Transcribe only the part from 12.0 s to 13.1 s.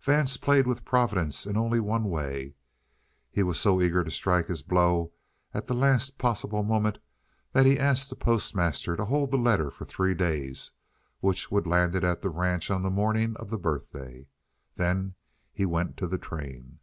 at the ranch on the